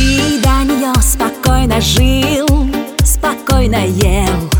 [0.00, 2.48] Ты до нее спокойно жил,
[3.04, 4.50] спокойно ел,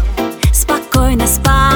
[0.53, 1.70] спокойно спал.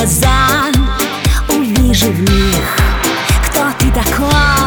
[0.00, 0.72] глаза
[1.48, 2.76] Увижу в них,
[3.44, 4.59] кто ты такой.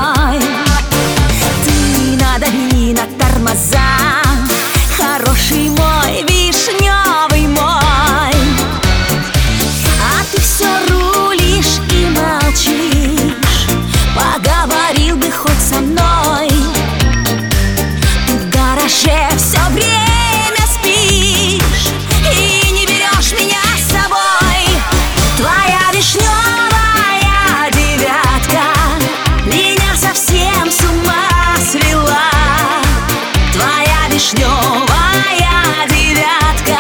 [34.24, 36.78] вишневая девятка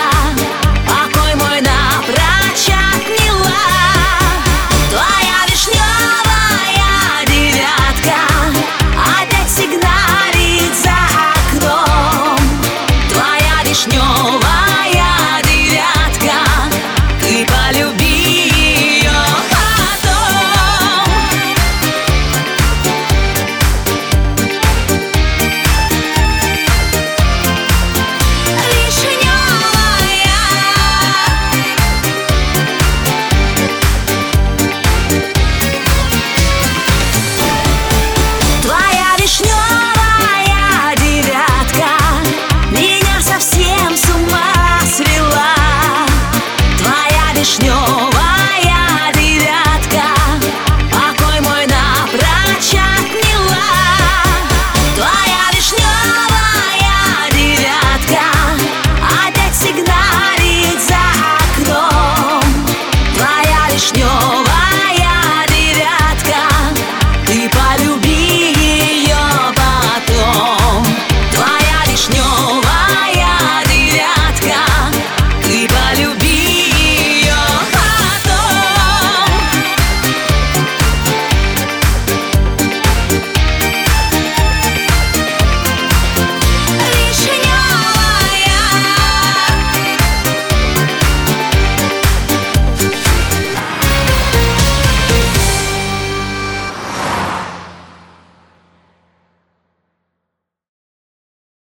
[0.87, 3.51] а Покой мой на прачак мила
[4.89, 8.21] Твоя вишневая девятка
[8.95, 10.95] Опять сигналит за
[11.35, 12.39] окном.
[13.09, 14.62] Твоя вишневая